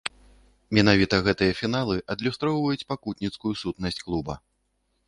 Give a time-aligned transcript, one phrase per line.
[0.77, 4.33] Менавіта гэтыя фіналы адлюстроўваюць пакутніцкую сутнасць клуба.